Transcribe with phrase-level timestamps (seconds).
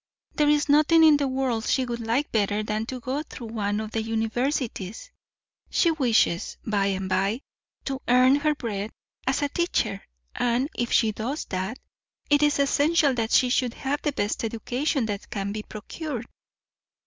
[0.33, 3.79] There is nothing in the world she would like better than to go through one
[3.79, 5.11] of the universities.
[5.69, 7.41] She wishes, by and by,
[7.85, 8.89] to earn her bread
[9.27, 10.01] as a teacher;
[10.33, 11.77] and, if she does that,
[12.31, 16.25] it is essential that she should have the best education that can be procured."